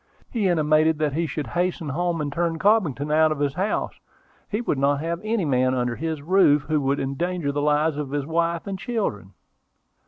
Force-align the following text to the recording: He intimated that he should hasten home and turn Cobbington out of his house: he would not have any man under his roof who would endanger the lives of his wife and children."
He 0.31 0.47
intimated 0.47 0.97
that 0.97 1.13
he 1.13 1.27
should 1.27 1.45
hasten 1.45 1.89
home 1.89 2.21
and 2.21 2.33
turn 2.33 2.57
Cobbington 2.57 3.11
out 3.11 3.31
of 3.31 3.37
his 3.37 3.53
house: 3.53 3.99
he 4.49 4.59
would 4.59 4.79
not 4.79 4.99
have 4.99 5.21
any 5.23 5.45
man 5.45 5.75
under 5.75 5.95
his 5.95 6.23
roof 6.23 6.63
who 6.63 6.81
would 6.81 6.99
endanger 6.99 7.51
the 7.51 7.61
lives 7.61 7.97
of 7.97 8.09
his 8.09 8.25
wife 8.25 8.65
and 8.65 8.79
children." 8.79 9.33